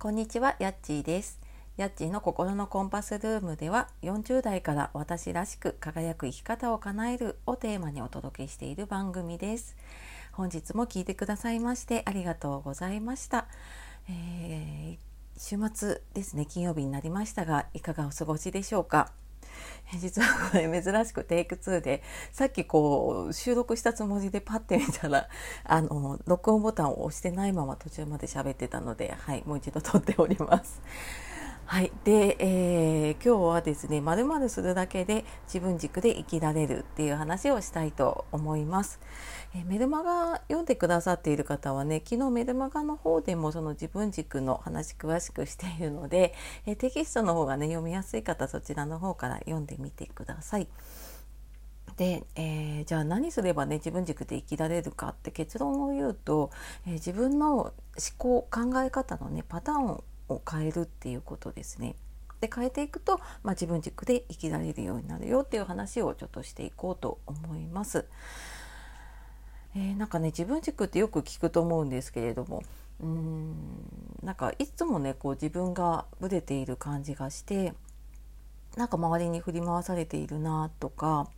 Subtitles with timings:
[0.00, 1.40] こんにちは、やっちーです。
[1.76, 9.76] やっちーの心のコンパスルームでは40代から私らしく輝く生き方を叶えるをテーマにお届けしている番組です。
[10.30, 13.48] 本日も聞いてくださいましてありがとうございました。
[14.08, 19.10] えー週末ですね、金曜日になりましたが、いかがお過ごしでしょうか？
[19.98, 22.02] 実はこれ珍しくテイク2で
[22.32, 25.28] さっきこう収録したつもりでパッて見たら
[25.64, 30.80] あの録音ボタンを押してないまま途中まで喋ってたので、はい、もう一度撮っております。
[31.70, 38.98] はい、で、えー今日はですね「まるまるするだけで自分軸で生きられる」っていう話をしたいと思います。
[39.54, 46.32] えーメルマガ読んでくださっている方はね昨日メルマガの方でもその自分軸の話詳しくしているので、
[46.64, 50.68] えーテキストの方がね読みやすい方そちらの方から読んでみてください。
[51.98, 56.50] で、えーじゃあ何すればね自分軸で生きられるかって結論を言うと、
[56.86, 57.72] えー自分の思
[58.16, 61.94] 考考え方のねパターンをを変えるっていうことですね。
[62.40, 68.06] で変えていくと、まあ、自分軸で生きられるようになるよっていう話をちょっとしていこうと思います。
[69.74, 72.62] えーなんかね自分軸ってよく聞くと思うんですけれども
[73.00, 73.54] うーん
[74.22, 77.74] なんかいつもねこう自分がブレている感じがして
[78.76, 81.28] なんか周りに振り回されているなとか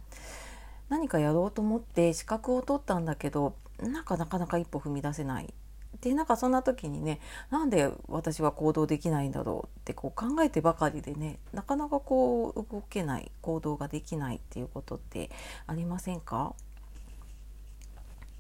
[0.88, 5.52] 何かやろうと思って資格を取ったんだけどなんかなかなか一歩踏み出せない
[6.00, 15.30] でなんかそんな時にねなんで私は行動できないんだろうってこう考えてばかりでねなかなかこう動けない行動ができないっていうことって
[15.66, 16.55] ありませんか？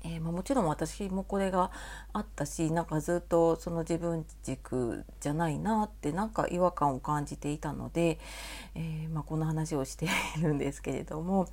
[0.02, 1.70] えーまあ、もちろん私もこれが
[2.14, 8.18] あったしなんかずっとその自分軸じゃないなってなんか違和感を感じていたので、
[8.74, 10.06] えーまあ、この話をして
[10.38, 11.50] いるんですけれども。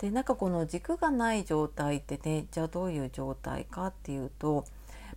[0.00, 4.66] でなんかこの軸がない状態ってねじゃあどういう状態かっていうと、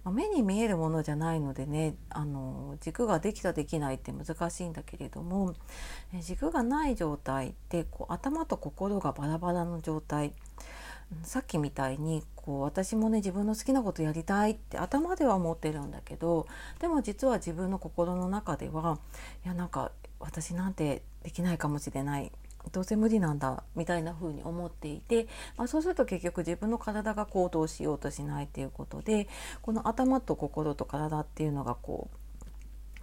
[0.04, 5.54] まあ、目に見えるものじゃないのでねあの軸ができたできないって難しいんだけれども、
[6.22, 10.34] 軸がない状態ってこう頭と心がバラバラの状態。
[11.24, 16.48] さっきみたいにこう私もね自分の好きなことやりたいって頭では思ってるんだけど
[16.80, 18.98] でも実は自分の心の中では
[19.44, 22.32] いやなんか私なんてできないかもしれない
[22.72, 25.28] どうせ無理なんだみたいな風に思っていて、
[25.58, 29.28] まあ、そうすると結局自分の体が行動しようとしないっていうことで
[29.62, 32.18] この頭と心と体っていうのがこう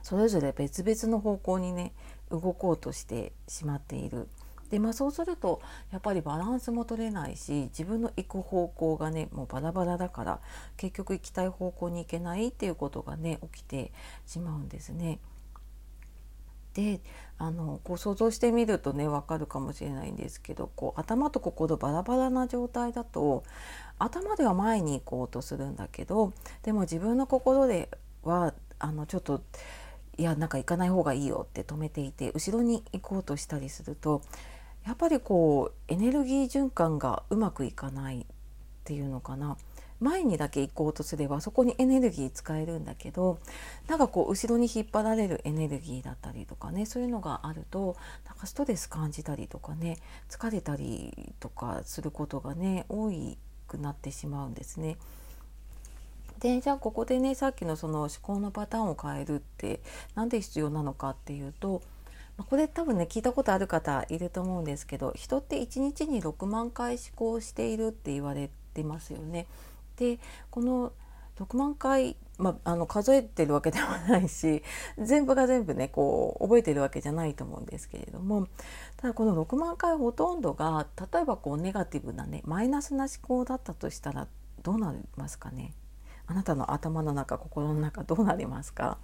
[0.03, 1.93] それぞれ別々の方向にね
[2.31, 4.29] 動こうとしてしまっている。
[4.71, 10.41] でまあ、そうするとやっぱりバランスも取れないし自分の行く方向がねもうバラバラだから
[10.77, 13.93] 結局行きたい方向に行けないっていうことがね起きて
[14.27, 15.21] しまうんですね。
[16.79, 17.01] で
[17.39, 23.43] あのこう想像してみるとね分かるかもしれないんですけどこう頭と心バラバラな状態だと
[23.99, 27.89] 頭では前に行こうとするんだけどでも自分の心で
[28.23, 29.43] はあのちょっと
[30.19, 34.23] いやなんか行かない方がいいよって止めていて後ろに行こうとしたりすると
[34.87, 38.25] やっぱりこうエネルギー循環がうまくいかないっ
[38.85, 39.57] ていうのかな。
[40.01, 43.39] 前にだけ行こうとすればそこにエネルギー使えるんだけど
[43.89, 49.99] なんかこう後ろに引っ張られるエネルギーだったりとかねそういうのがあるとなんかストレス感じたりとかね
[50.29, 53.11] 疲れたりとかすることがね多
[53.67, 54.97] くなってしまうんですね。
[56.41, 59.81] でじゃあここでねさっきのその思考のパターンを変えるって
[60.15, 61.83] 何で必要なのかっていうと
[62.49, 69.47] これ多分ね聞いたことある方いると思うんですけど人って1日に6万回思考しているって言われてますよね。
[69.99, 70.19] で
[70.51, 70.93] この
[71.39, 74.63] 6万回、まあ、の数えてるわけではないし
[74.99, 78.49] 全部が全部ねこう覚えてるわけじゃないと思うんですけれども
[78.97, 84.27] ただこの6万回ほとんどが例えばこうネガティブなねマイナスな思考だったとしたら
[84.63, 85.75] どうなりますかね？
[86.27, 88.99] あなたの頭の中心の中どうなりますか？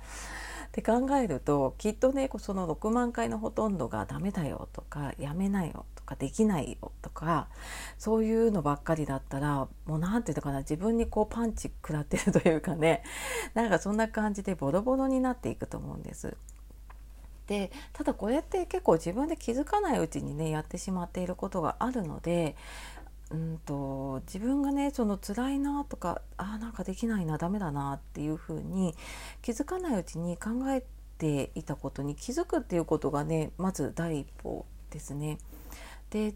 [0.75, 7.49] って考えるときっとねその6万回のほとんどが「ダメだよ」とか「やめなよ」とか「できないよ」とか
[7.97, 13.05] そういうのばっかりだったらもう何て言うのかな自分にこうパンチ食らってるというかね
[13.54, 16.37] なんかそんな感じでボロボロになっていくと思うんです。
[17.47, 22.57] でただこれって結構自分で気づかないうちにねやってしまっていることがあるので
[23.34, 28.95] うんと自分がねその辛いなとかあーなんかできないなダメだなっていうふうに
[29.42, 30.84] 気づかないうちに考え
[31.19, 35.39] ていたことに気づくっていうことがねまず第一歩ですね。
[36.10, 36.34] で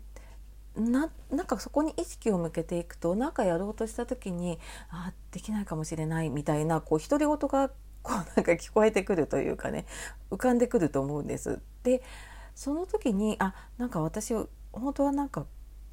[0.76, 4.58] ななんかそこに意識を向けていくと何かやろうとした時に
[4.90, 7.68] あできないかもしれないみたいなこう独り言が
[8.02, 9.86] こう なんか聞こえてくるというかね
[10.30, 11.60] 浮かんでくると思うんです。
[11.84, 12.02] で
[12.54, 14.34] その時にあなんか私
[14.72, 15.46] 本当はなんか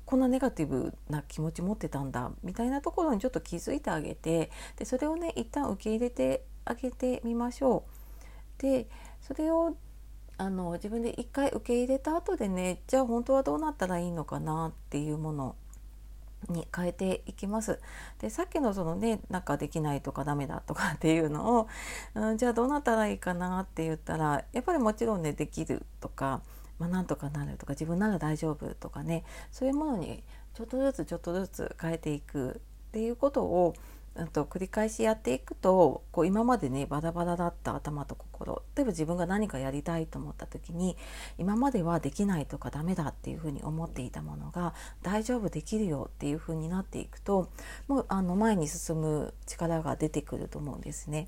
[0.05, 7.85] こんなネガティブな気持ち持ってたんだみたいなところにちょっと気づいてあげてでそれをね一旦受け入れてあげてみましょ
[8.59, 8.61] う。
[8.61, 8.87] で
[9.21, 9.75] それを
[10.37, 15.55] あの自分で一回受け入れた後でねじゃあ本当はどうなったらいいのかなっていうもの
[16.49, 17.79] に変えていきます。
[18.19, 21.67] でさっきのそのねなんかできないとかダメだとかっていうのを、
[22.13, 26.41] うん、じゃあどうなったらいいかなって言ったらやっぱりもちろんねできるとか、
[26.79, 30.23] まあ、なんとかなるとか自分なら大丈夫とかねそういうものに
[30.53, 33.75] ちょっとずつちょっとずつ変えていくっていうことを
[34.31, 40.95] と繰り返しやっていくとこう今までねバラバラだった頭と心例えば自分が何かやりたいと思った時に
[41.37, 44.73] 今まではできないとかダメだっていうふうに思っていたものが
[45.03, 47.49] 大丈夫できるよっていうふうになっていくと
[47.89, 51.27] もうあの前に進む力が出てくると思うんですね。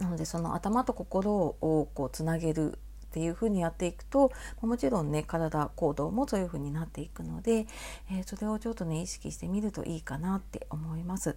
[0.00, 2.78] なのでその頭と心をこうつなげる
[3.14, 7.68] っていうふうにやっていくともちろんね体行動もそういうふうになっていくので、
[8.10, 11.36] えー、それをちょっとね意識してみるといいかなって思います。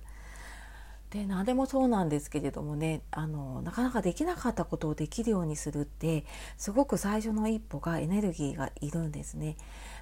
[1.12, 6.26] で何でもそうなんですけれどもねあのなかなかできなかったことをできるようにするって
[6.58, 9.56] すごく最初の一歩がエネルギーがいるんですね。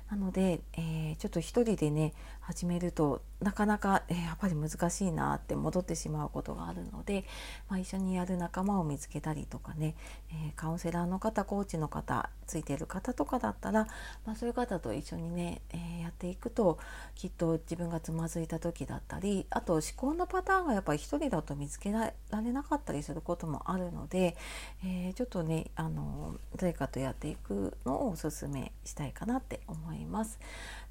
[0.10, 7.26] なので、えー、ちょっと一人でね始めるとなかなか、えー、やっぱり難しいなって戻ってしまうことがあるので、
[7.70, 9.96] まあ、一緒にやる仲間を見つけたりとかね、
[10.30, 13.88] えー、カウンセラーの方コーチの方ついてる方とかだったら、
[14.26, 16.78] まあ、そういう方と一緒にね、えやっていくと
[17.16, 24.38] きっと自分がつまずいた時だったりあと思考のパターンがやっぱり一人だと見つけられなかったりすることもあるので、
[24.86, 29.95] えちょっとねあの誰かとやっていくのをおすすめしたいかなって思います。
[29.96, 30.40] います。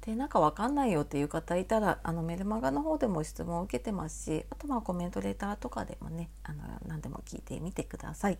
[0.01, 8.37] でなんかわかんないよっていう方いたらあのメルマガの方でも質問を受けてますしあとはコメントレターとかでもねあの何でも聞いてみてください。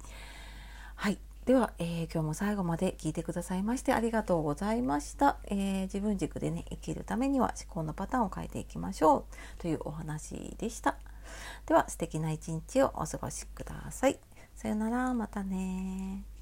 [0.95, 1.17] はい。
[1.45, 9.61] では、えー、今日も最後まで聞いてくださいましてありがとうございました、えー、自分軸でね生きるためには思考のパターンを変えていきましょう。
[9.61, 10.97] というお話でした。
[11.65, 14.19] では素敵な一日をお過ごしください。
[14.55, 15.13] さよなら。
[15.13, 16.34] またね